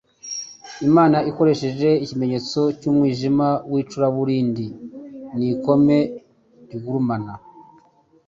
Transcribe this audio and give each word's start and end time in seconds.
Imana 0.87 1.17
ikoresheje 1.29 1.89
ikimenyetso 2.03 2.59
cy'umwijima 2.79 3.47
w'icuraburindi 3.71 4.67
n'ikome 5.37 5.97
rigurumana, 6.69 7.33